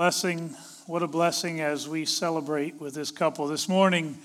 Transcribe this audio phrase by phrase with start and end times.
[0.00, 3.46] Blessing, what a blessing as we celebrate with this couple.
[3.48, 4.16] This morning,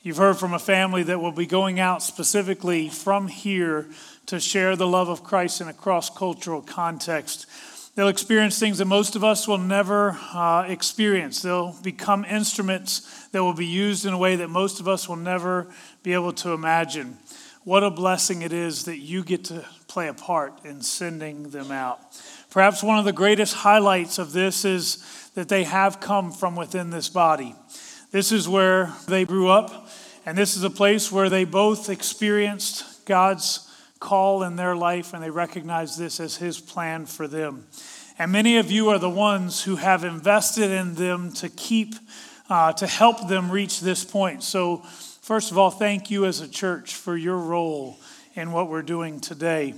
[0.00, 3.86] you've heard from a family that will be going out specifically from here
[4.24, 7.44] to share the love of Christ in a cross cultural context.
[7.94, 11.42] They'll experience things that most of us will never uh, experience.
[11.42, 15.16] They'll become instruments that will be used in a way that most of us will
[15.16, 15.66] never
[16.02, 17.18] be able to imagine.
[17.64, 21.70] What a blessing it is that you get to play a part in sending them
[21.70, 22.00] out.
[22.50, 26.90] Perhaps one of the greatest highlights of this is that they have come from within
[26.90, 27.54] this body.
[28.10, 29.88] This is where they grew up,
[30.26, 33.68] and this is a place where they both experienced God's
[34.00, 37.66] call in their life, and they recognize this as His plan for them.
[38.18, 41.94] And many of you are the ones who have invested in them to keep,
[42.48, 44.42] uh, to help them reach this point.
[44.42, 44.78] So,
[45.22, 47.98] first of all, thank you as a church for your role
[48.34, 49.74] in what we're doing today.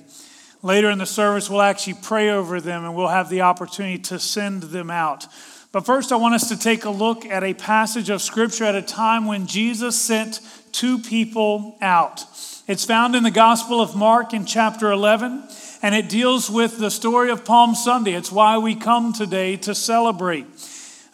[0.63, 4.19] Later in the service, we'll actually pray over them and we'll have the opportunity to
[4.21, 5.27] send them out.
[5.73, 8.75] But first, I want us to take a look at a passage of Scripture at
[8.75, 10.41] a time when Jesus sent
[10.71, 12.25] two people out.
[12.69, 15.43] It's found in the Gospel of Mark in chapter 11,
[15.83, 18.13] and it deals with the story of Palm Sunday.
[18.13, 20.47] It's why we come today to celebrate.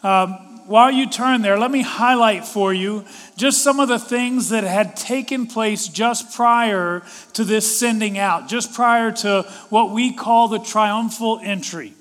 [0.03, 3.03] Um, while you turn there, let me highlight for you
[3.35, 7.01] just some of the things that had taken place just prior
[7.33, 11.93] to this sending out, just prior to what we call the triumphal entry.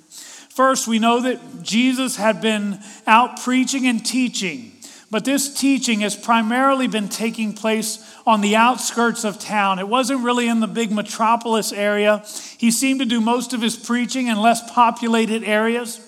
[0.51, 4.73] First, we know that Jesus had been out preaching and teaching,
[5.11, 9.79] but this teaching has primarily been taking place on the outskirts of town.
[9.79, 12.23] It wasn't really in the big metropolis area.
[12.59, 16.05] He seemed to do most of his preaching in less populated areas.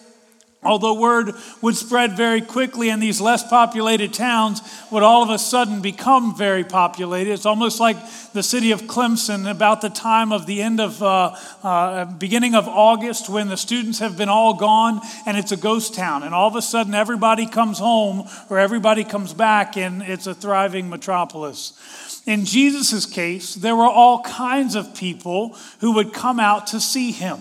[0.62, 5.38] Although word would spread very quickly and these less populated towns, would all of a
[5.38, 7.32] sudden become very populated.
[7.32, 7.96] It's almost like
[8.34, 12.68] the city of Clemson about the time of the end of, uh, uh, beginning of
[12.68, 16.22] August when the students have been all gone and it's a ghost town.
[16.24, 20.34] And all of a sudden everybody comes home or everybody comes back and it's a
[20.34, 22.20] thriving metropolis.
[22.26, 27.12] In Jesus' case, there were all kinds of people who would come out to see
[27.12, 27.40] him.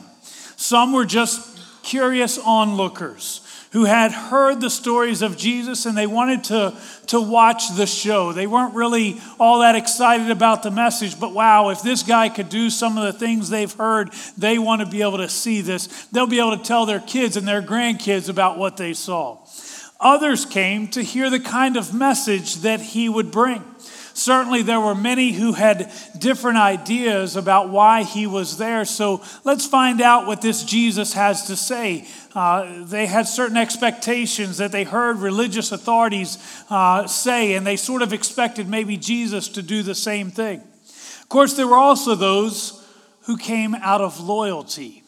[0.55, 3.41] Some were just curious onlookers
[3.71, 6.75] who had heard the stories of Jesus and they wanted to,
[7.07, 8.33] to watch the show.
[8.33, 12.49] They weren't really all that excited about the message, but wow, if this guy could
[12.49, 16.07] do some of the things they've heard, they want to be able to see this.
[16.07, 19.37] They'll be able to tell their kids and their grandkids about what they saw.
[19.99, 23.63] Others came to hear the kind of message that he would bring.
[24.19, 28.83] Certainly, there were many who had different ideas about why he was there.
[28.83, 32.05] So let's find out what this Jesus has to say.
[32.35, 36.37] Uh, they had certain expectations that they heard religious authorities
[36.69, 40.59] uh, say, and they sort of expected maybe Jesus to do the same thing.
[41.21, 42.85] Of course, there were also those
[43.21, 44.98] who came out of loyalty.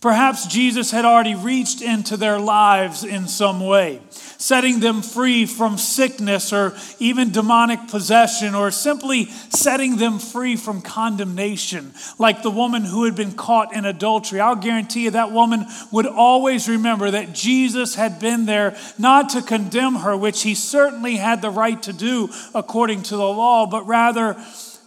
[0.00, 5.76] Perhaps Jesus had already reached into their lives in some way, setting them free from
[5.76, 12.84] sickness or even demonic possession, or simply setting them free from condemnation, like the woman
[12.84, 14.38] who had been caught in adultery.
[14.38, 19.42] I'll guarantee you that woman would always remember that Jesus had been there not to
[19.42, 23.84] condemn her, which he certainly had the right to do according to the law, but
[23.88, 24.36] rather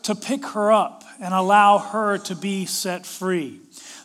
[0.03, 3.59] to pick her up and allow her to be set free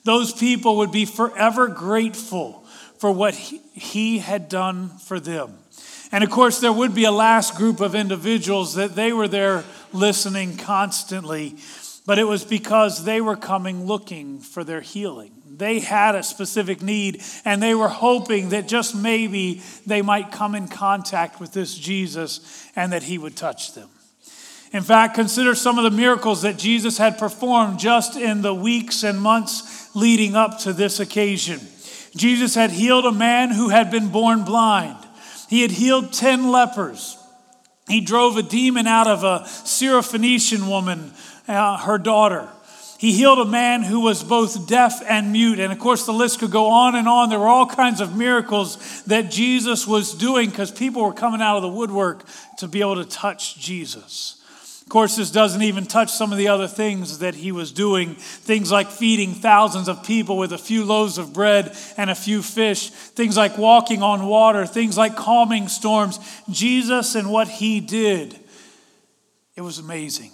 [0.06, 2.65] those people would be forever grateful
[2.99, 5.59] for what he, had done for them.
[6.12, 9.65] And of course, there would be a last group of individuals that they were there
[9.93, 11.56] listening constantly,
[12.06, 15.33] but it was because they were coming looking for their healing.
[15.50, 20.55] They had a specific need, and they were hoping that just maybe they might come
[20.55, 23.89] in contact with this Jesus and that he would touch them.
[24.72, 29.05] In fact, consider some of the miracles that Jesus had performed just in the weeks
[29.05, 31.59] and months leading up to this occasion.
[32.15, 34.99] Jesus had healed a man who had been born blind,
[35.49, 37.19] he had healed 10 lepers.
[37.89, 41.12] He drove a demon out of a Syrophoenician woman,
[41.47, 42.49] uh, her daughter.
[42.99, 45.60] He healed a man who was both deaf and mute.
[45.60, 47.28] And of course, the list could go on and on.
[47.28, 51.57] There were all kinds of miracles that Jesus was doing because people were coming out
[51.57, 52.25] of the woodwork
[52.59, 54.35] to be able to touch Jesus.
[54.86, 58.15] Of course, this doesn't even touch some of the other things that he was doing.
[58.15, 62.41] Things like feeding thousands of people with a few loaves of bread and a few
[62.41, 62.91] fish.
[62.91, 64.65] Things like walking on water.
[64.65, 66.21] Things like calming storms.
[66.48, 68.38] Jesus and what he did,
[69.56, 70.30] it was amazing.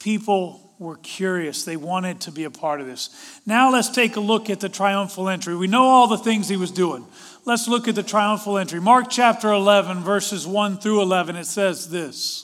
[0.00, 1.64] People were curious.
[1.64, 3.10] They wanted to be a part of this.
[3.46, 5.54] Now let's take a look at the triumphal entry.
[5.54, 7.06] We know all the things he was doing.
[7.44, 8.80] Let's look at the triumphal entry.
[8.80, 12.43] Mark chapter 11, verses 1 through 11, it says this.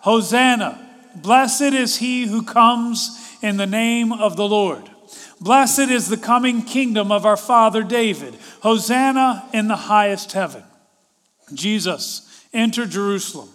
[0.00, 0.86] Hosanna!
[1.16, 4.88] Blessed is he who comes in the name of the Lord.
[5.40, 8.36] Blessed is the coming kingdom of our father David.
[8.62, 10.62] Hosanna in the highest heaven.
[11.52, 13.48] Jesus entered Jerusalem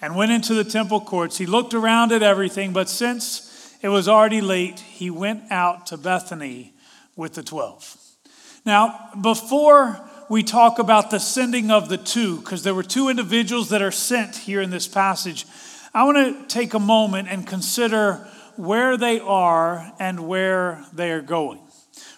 [0.00, 1.38] and went into the temple courts.
[1.38, 5.96] He looked around at everything, but since it was already late, he went out to
[5.96, 6.72] Bethany
[7.16, 7.96] with the twelve.
[8.64, 13.70] Now, before we talk about the sending of the two, because there were two individuals
[13.70, 15.46] that are sent here in this passage,
[15.94, 21.20] I want to take a moment and consider where they are and where they are
[21.20, 21.60] going.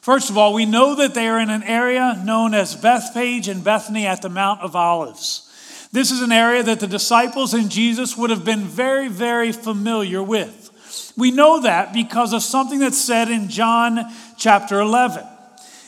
[0.01, 3.65] First of all, we know that they are in an area known as Bethphage and
[3.65, 5.89] Bethany at the Mount of Olives.
[5.91, 10.23] This is an area that the disciples and Jesus would have been very, very familiar
[10.23, 11.13] with.
[11.17, 14.05] We know that because of something that's said in John
[14.37, 15.25] chapter 11.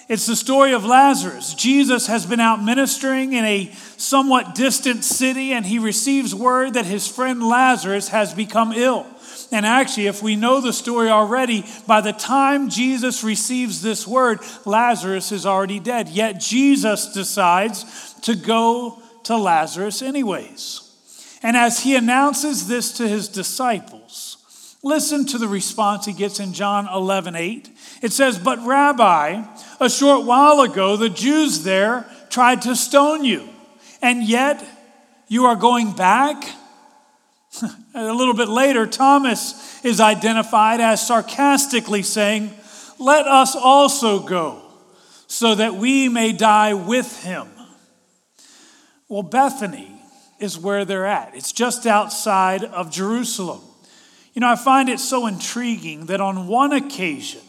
[0.08, 1.55] It's the story of Lazarus.
[1.55, 6.87] Jesus has been out ministering in a somewhat distant city, and he receives word that
[6.87, 9.05] his friend Lazarus has become ill.
[9.50, 14.38] And actually, if we know the story already, by the time Jesus receives this word,
[14.64, 16.08] Lazarus is already dead.
[16.08, 20.82] Yet Jesus decides to go to Lazarus anyways.
[21.43, 24.35] And as he announces this to his disciples,
[24.82, 27.70] listen to the response he gets in John 11 8.
[28.02, 29.43] It says, But Rabbi,
[29.81, 33.49] a short while ago, the Jews there tried to stone you,
[34.02, 34.64] and yet
[35.28, 36.44] you are going back?
[37.94, 42.50] a little bit later, Thomas is identified as sarcastically saying,
[42.99, 44.62] Let us also go,
[45.26, 47.49] so that we may die with him.
[49.08, 49.93] Well, Bethany
[50.38, 53.61] is where they're at, it's just outside of Jerusalem.
[54.36, 57.40] You know, I find it so intriguing that on one occasion,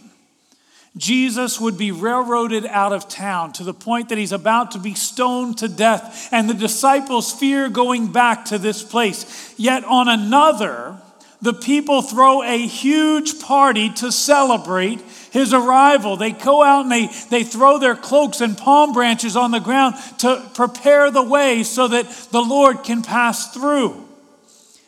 [0.96, 4.94] Jesus would be railroaded out of town to the point that he's about to be
[4.94, 9.54] stoned to death, and the disciples fear going back to this place.
[9.58, 10.98] Yet on another,
[11.42, 15.02] the people throw a huge party to celebrate
[15.32, 16.16] his arrival.
[16.16, 19.96] They go out and they, they throw their cloaks and palm branches on the ground
[20.20, 24.07] to prepare the way so that the Lord can pass through.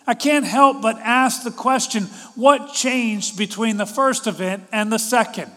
[0.09, 4.97] I can't help but ask the question what changed between the first event and the
[4.97, 5.51] second?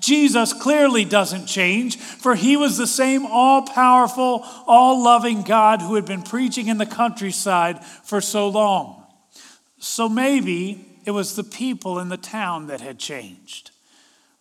[0.00, 5.94] Jesus clearly doesn't change, for he was the same all powerful, all loving God who
[5.94, 9.06] had been preaching in the countryside for so long.
[9.78, 13.70] So maybe it was the people in the town that had changed.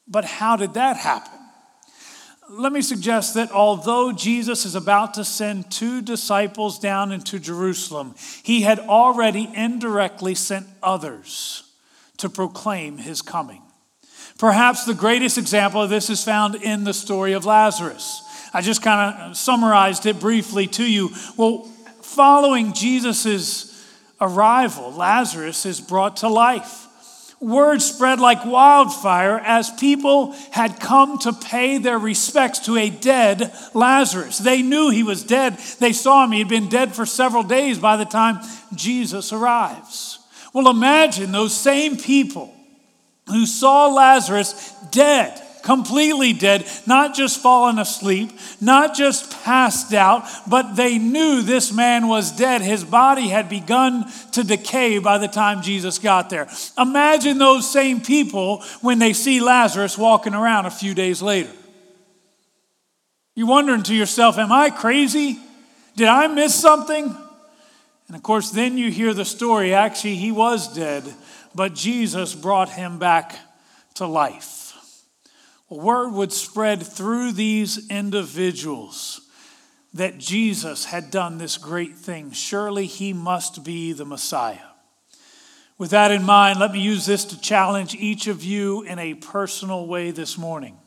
[0.07, 1.40] But how did that happen?
[2.53, 8.13] Let me suggest that although Jesus is about to send two disciples down into Jerusalem,
[8.43, 11.63] he had already indirectly sent others
[12.17, 13.61] to proclaim his coming.
[14.37, 18.21] Perhaps the greatest example of this is found in the story of Lazarus.
[18.53, 21.11] I just kind of summarized it briefly to you.
[21.37, 21.63] Well,
[22.01, 23.87] following Jesus'
[24.19, 26.87] arrival, Lazarus is brought to life.
[27.41, 33.51] Word spread like wildfire as people had come to pay their respects to a dead
[33.73, 34.37] Lazarus.
[34.37, 35.57] They knew he was dead.
[35.79, 36.33] They saw him.
[36.33, 38.39] He had been dead for several days by the time
[38.75, 40.19] Jesus arrives.
[40.53, 42.53] Well, imagine those same people
[43.27, 50.75] who saw Lazarus dead, completely dead, not just fallen asleep, not just passed out, but
[50.75, 52.61] they knew this man was dead.
[52.61, 56.47] His body had begun to decay by the time Jesus got there.
[56.77, 61.51] Imagine those same people when they see Lazarus walking around a few days later.
[63.35, 65.39] You're wondering to yourself, Am I crazy?
[65.95, 67.15] Did I miss something?
[68.07, 69.73] And of course, then you hear the story.
[69.73, 71.03] Actually, he was dead
[71.53, 73.35] but Jesus brought him back
[73.95, 74.60] to life.
[75.75, 79.21] Word would spread through these individuals
[79.93, 82.31] that Jesus had done this great thing.
[82.31, 84.57] Surely he must be the Messiah.
[85.77, 89.15] With that in mind, let me use this to challenge each of you in a
[89.15, 90.77] personal way this morning.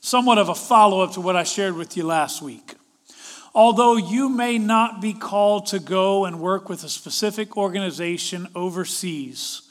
[0.00, 2.74] Somewhat of a follow up to what I shared with you last week.
[3.54, 9.62] Although you may not be called to go and work with a specific organization overseas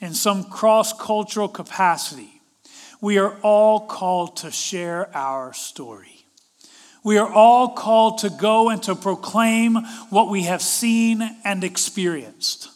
[0.00, 2.33] in some cross cultural capacity,
[3.04, 6.24] we are all called to share our story.
[7.02, 9.74] We are all called to go and to proclaim
[10.08, 12.70] what we have seen and experienced.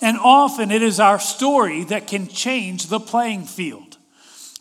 [0.00, 3.98] And often it is our story that can change the playing field.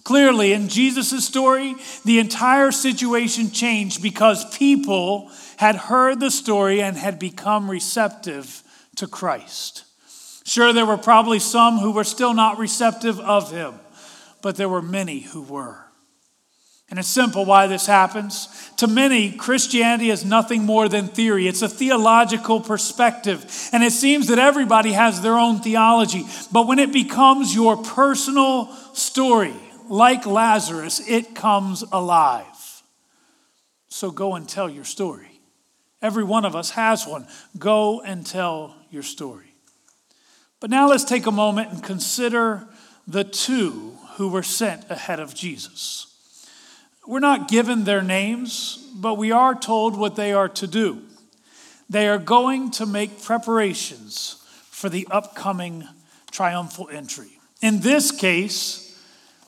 [0.04, 6.98] Clearly, in Jesus' story, the entire situation changed because people had heard the story and
[6.98, 8.64] had become receptive
[8.96, 9.84] to Christ.
[10.44, 13.76] Sure, there were probably some who were still not receptive of him,
[14.44, 15.80] but there were many who were.
[16.90, 18.72] And it's simple why this happens.
[18.78, 21.48] To many, Christianity is nothing more than theory.
[21.48, 23.44] It's a theological perspective.
[23.72, 26.26] And it seems that everybody has their own theology.
[26.52, 29.56] But when it becomes your personal story,
[29.90, 32.46] like Lazarus, it comes alive.
[33.88, 35.40] So go and tell your story.
[36.02, 37.28] Every one of us has one.
[37.58, 39.56] Go and tell your story.
[40.60, 42.68] But now let's take a moment and consider
[43.08, 46.08] the two who were sent ahead of Jesus.
[47.06, 51.02] We're not given their names, but we are told what they are to do.
[51.90, 55.88] They are going to make preparations for the upcoming
[56.32, 57.40] triumphal entry.
[57.62, 58.98] In this case,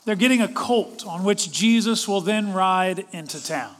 [0.05, 3.75] they're getting a colt on which Jesus will then ride into town.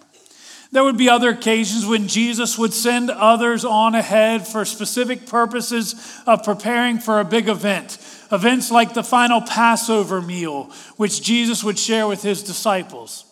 [0.76, 5.96] There would be other occasions when Jesus would send others on ahead for specific purposes
[6.28, 7.98] of preparing for a big event.
[8.30, 13.24] Events like the final Passover meal, which Jesus would share with his disciples.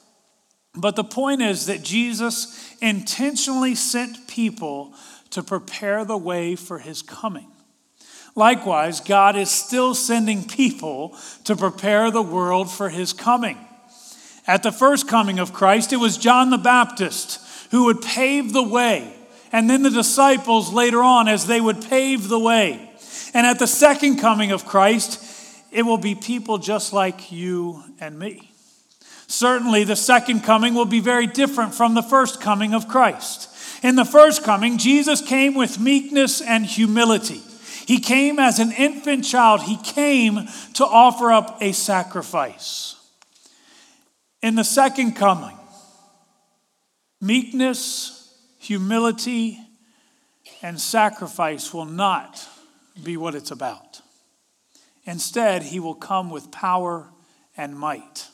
[0.73, 4.93] But the point is that Jesus intentionally sent people
[5.31, 7.51] to prepare the way for his coming.
[8.35, 13.57] Likewise, God is still sending people to prepare the world for his coming.
[14.45, 17.39] At the first coming of Christ, it was John the Baptist
[17.71, 19.13] who would pave the way,
[19.51, 22.91] and then the disciples later on as they would pave the way.
[23.33, 25.23] And at the second coming of Christ,
[25.71, 28.51] it will be people just like you and me.
[29.27, 33.49] Certainly, the second coming will be very different from the first coming of Christ.
[33.83, 37.41] In the first coming, Jesus came with meekness and humility.
[37.87, 42.95] He came as an infant child, he came to offer up a sacrifice.
[44.43, 45.57] In the second coming,
[47.21, 49.57] meekness, humility,
[50.61, 52.45] and sacrifice will not
[53.01, 54.01] be what it's about.
[55.05, 57.07] Instead, he will come with power
[57.55, 58.27] and might.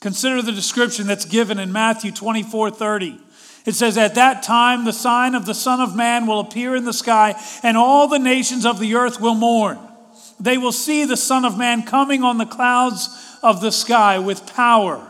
[0.00, 3.20] Consider the description that's given in Matthew 24 30.
[3.66, 6.86] It says, At that time, the sign of the Son of Man will appear in
[6.86, 9.78] the sky, and all the nations of the earth will mourn.
[10.42, 13.08] They will see the Son of Man coming on the clouds
[13.44, 15.08] of the sky with power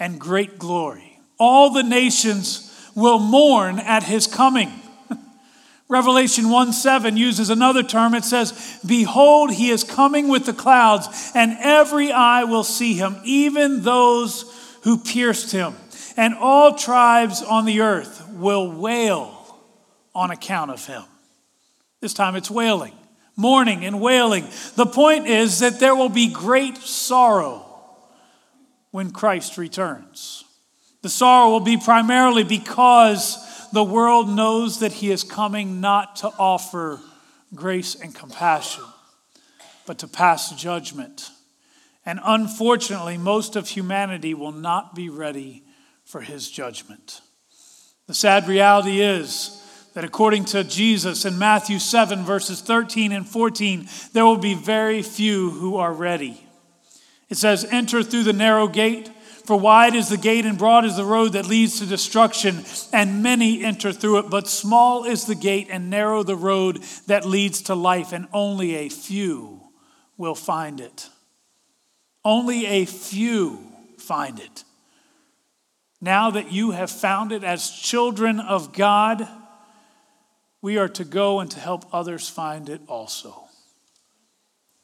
[0.00, 1.20] and great glory.
[1.38, 2.66] All the nations
[2.96, 4.72] will mourn at his coming.
[5.88, 8.12] Revelation 1 7 uses another term.
[8.12, 13.20] It says, Behold, he is coming with the clouds, and every eye will see him,
[13.24, 14.44] even those
[14.82, 15.76] who pierced him.
[16.16, 19.58] And all tribes on the earth will wail
[20.12, 21.04] on account of him.
[22.00, 22.94] This time it's wailing,
[23.36, 24.46] mourning and wailing.
[24.76, 27.66] The point is that there will be great sorrow
[28.90, 30.44] when Christ returns.
[31.02, 33.38] The sorrow will be primarily because
[33.72, 37.00] the world knows that he is coming not to offer
[37.54, 38.84] grace and compassion,
[39.86, 41.30] but to pass judgment.
[42.04, 45.64] And unfortunately, most of humanity will not be ready
[46.04, 47.20] for his judgment.
[48.06, 49.62] The sad reality is
[49.94, 55.02] that according to Jesus in Matthew 7, verses 13 and 14, there will be very
[55.02, 56.46] few who are ready.
[57.28, 59.10] It says, Enter through the narrow gate.
[59.44, 63.22] For wide is the gate and broad is the road that leads to destruction, and
[63.22, 64.30] many enter through it.
[64.30, 68.76] But small is the gate and narrow the road that leads to life, and only
[68.76, 69.60] a few
[70.16, 71.08] will find it.
[72.24, 73.58] Only a few
[73.98, 74.64] find it.
[76.00, 79.26] Now that you have found it as children of God,
[80.62, 83.44] we are to go and to help others find it also.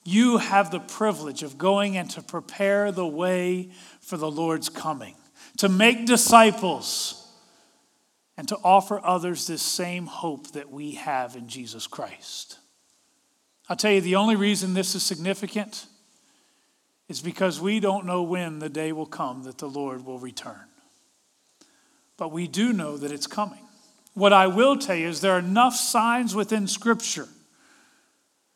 [0.05, 5.17] You have the privilege of going and to prepare the way for the Lord's coming,
[5.59, 7.27] to make disciples,
[8.37, 12.59] and to offer others this same hope that we have in Jesus Christ.
[13.69, 15.87] I'll tell you, the only reason this is significant
[17.09, 20.67] is because we don't know when the day will come that the Lord will return.
[22.17, 23.66] But we do know that it's coming.
[24.17, 27.29] What I will tell you is there are enough signs within Scripture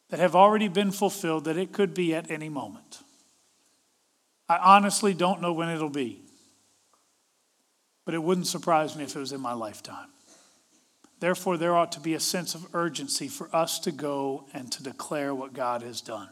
[0.08, 3.00] that have already been fulfilled that it could be at any moment.
[4.48, 6.22] I honestly don't know when it'll be.
[8.06, 10.08] but it wouldn't surprise me if it was in my lifetime.
[11.20, 14.82] Therefore, there ought to be a sense of urgency for us to go and to
[14.82, 16.30] declare what God has done.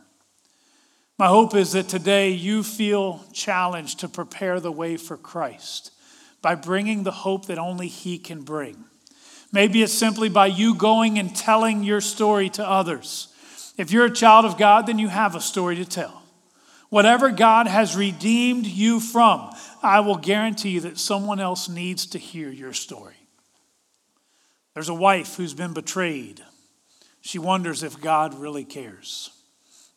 [1.18, 5.92] My hope is that today you feel challenged to prepare the way for Christ
[6.40, 8.86] by bringing the hope that only He can bring.
[9.52, 13.28] Maybe it's simply by you going and telling your story to others.
[13.78, 16.22] If you're a child of God, then you have a story to tell.
[16.90, 19.50] Whatever God has redeemed you from,
[19.82, 23.14] I will guarantee you that someone else needs to hear your story.
[24.74, 26.42] There's a wife who's been betrayed.
[27.20, 29.30] She wonders if God really cares.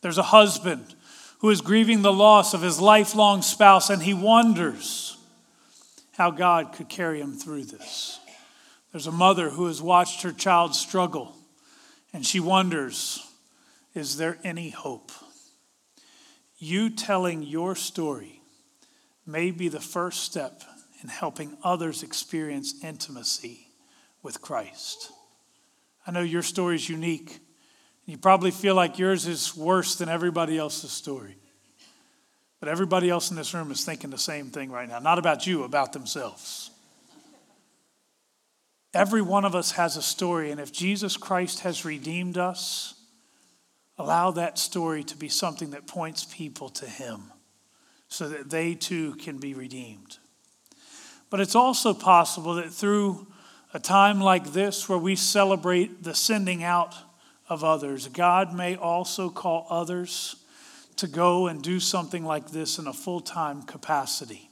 [0.00, 0.94] There's a husband
[1.38, 5.16] who is grieving the loss of his lifelong spouse, and he wonders
[6.12, 8.20] how God could carry him through this.
[8.92, 11.34] There's a mother who has watched her child struggle,
[12.12, 13.26] and she wonders
[13.94, 15.12] is there any hope?
[16.58, 18.40] You telling your story
[19.26, 20.62] may be the first step
[21.02, 23.66] in helping others experience intimacy
[24.22, 25.10] with Christ.
[26.06, 27.40] I know your story is unique.
[28.06, 31.36] You probably feel like yours is worse than everybody else's story.
[32.60, 35.00] But everybody else in this room is thinking the same thing right now.
[35.00, 36.71] Not about you, about themselves.
[38.94, 42.94] Every one of us has a story, and if Jesus Christ has redeemed us,
[43.96, 47.32] allow that story to be something that points people to Him
[48.08, 50.18] so that they too can be redeemed.
[51.30, 53.26] But it's also possible that through
[53.72, 56.94] a time like this where we celebrate the sending out
[57.48, 60.36] of others, God may also call others
[60.96, 64.50] to go and do something like this in a full time capacity.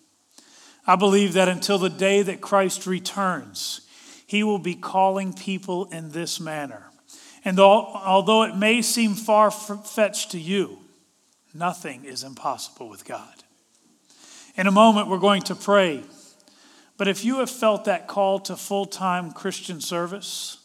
[0.86, 3.82] I believe that until the day that Christ returns,
[4.30, 6.84] he will be calling people in this manner.
[7.44, 10.78] And although it may seem far fetched to you,
[11.52, 13.42] nothing is impossible with God.
[14.54, 16.04] In a moment, we're going to pray.
[16.96, 20.58] But if you have felt that call to full time Christian service,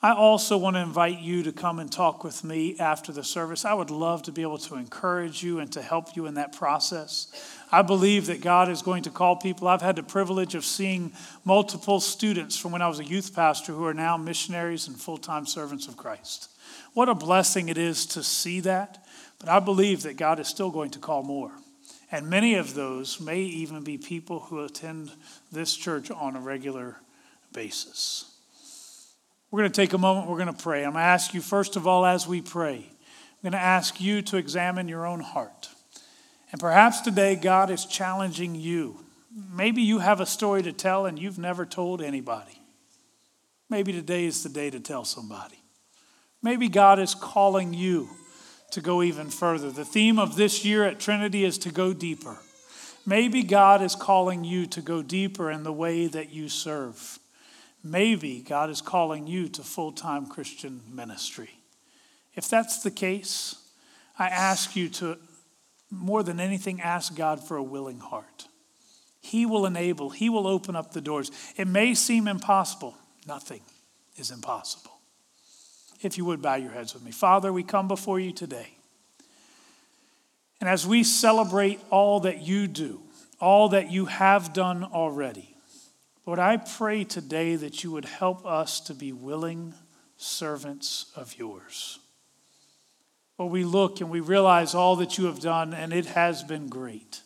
[0.00, 3.64] I also want to invite you to come and talk with me after the service.
[3.64, 6.56] I would love to be able to encourage you and to help you in that
[6.56, 7.26] process.
[7.72, 9.66] I believe that God is going to call people.
[9.66, 11.12] I've had the privilege of seeing
[11.44, 15.18] multiple students from when I was a youth pastor who are now missionaries and full
[15.18, 16.48] time servants of Christ.
[16.94, 19.04] What a blessing it is to see that.
[19.40, 21.52] But I believe that God is still going to call more.
[22.10, 25.10] And many of those may even be people who attend
[25.50, 26.96] this church on a regular
[27.52, 28.27] basis.
[29.50, 30.84] We're going to take a moment, we're going to pray.
[30.84, 34.00] I'm going to ask you, first of all, as we pray, I'm going to ask
[34.00, 35.70] you to examine your own heart.
[36.52, 39.04] And perhaps today God is challenging you.
[39.50, 42.60] Maybe you have a story to tell and you've never told anybody.
[43.70, 45.62] Maybe today is the day to tell somebody.
[46.42, 48.08] Maybe God is calling you
[48.72, 49.70] to go even further.
[49.70, 52.38] The theme of this year at Trinity is to go deeper.
[53.06, 57.18] Maybe God is calling you to go deeper in the way that you serve.
[57.90, 61.50] Maybe God is calling you to full time Christian ministry.
[62.34, 63.56] If that's the case,
[64.18, 65.16] I ask you to,
[65.90, 68.46] more than anything, ask God for a willing heart.
[69.20, 71.30] He will enable, He will open up the doors.
[71.56, 72.94] It may seem impossible,
[73.26, 73.60] nothing
[74.16, 74.92] is impossible
[76.02, 77.10] if you would bow your heads with me.
[77.10, 78.68] Father, we come before you today.
[80.60, 83.00] And as we celebrate all that you do,
[83.40, 85.56] all that you have done already,
[86.28, 89.72] Lord, I pray today that you would help us to be willing
[90.18, 92.00] servants of yours.
[93.38, 96.68] Lord, we look and we realize all that you have done, and it has been
[96.68, 97.22] great.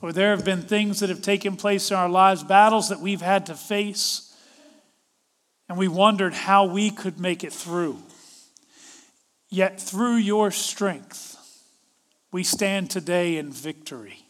[0.00, 3.20] Lord, there have been things that have taken place in our lives, battles that we've
[3.20, 4.34] had to face
[5.68, 7.98] and we wondered how we could make it through.
[9.50, 11.36] Yet through your strength,
[12.32, 14.24] we stand today in victory.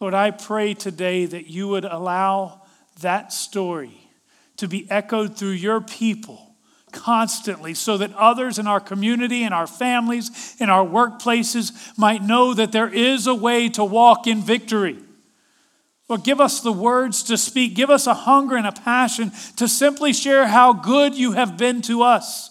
[0.00, 2.57] Lord, I pray today that you would allow
[3.00, 4.10] that story
[4.56, 6.48] to be echoed through your people
[6.92, 12.54] constantly so that others in our community, in our families, in our workplaces might know
[12.54, 14.98] that there is a way to walk in victory.
[16.08, 17.74] Lord, give us the words to speak.
[17.74, 21.82] Give us a hunger and a passion to simply share how good you have been
[21.82, 22.50] to us.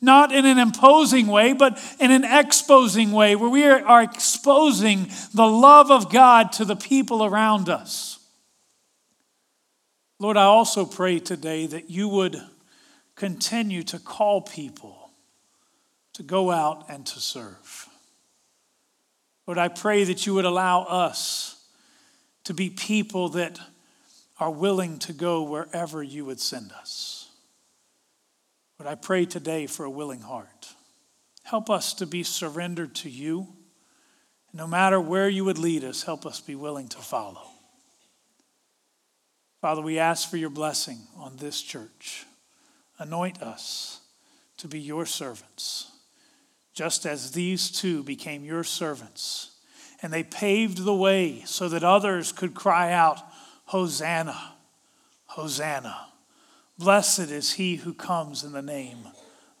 [0.00, 5.46] Not in an imposing way, but in an exposing way, where we are exposing the
[5.46, 8.17] love of God to the people around us.
[10.18, 12.40] Lord, I also pray today that you would
[13.14, 15.10] continue to call people
[16.14, 17.88] to go out and to serve.
[19.46, 21.64] Lord, I pray that you would allow us
[22.44, 23.60] to be people that
[24.40, 27.30] are willing to go wherever you would send us.
[28.78, 30.74] Lord, I pray today for a willing heart.
[31.44, 33.48] Help us to be surrendered to you.
[34.52, 37.48] No matter where you would lead us, help us be willing to follow.
[39.60, 42.26] Father, we ask for your blessing on this church.
[42.98, 44.00] Anoint us
[44.58, 45.90] to be your servants,
[46.74, 49.56] just as these two became your servants.
[50.00, 53.18] And they paved the way so that others could cry out,
[53.66, 54.54] Hosanna,
[55.26, 56.06] Hosanna.
[56.78, 59.08] Blessed is he who comes in the name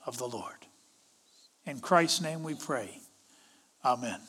[0.06, 0.54] of the Lord.
[1.66, 3.00] In Christ's name we pray.
[3.84, 4.20] Amen.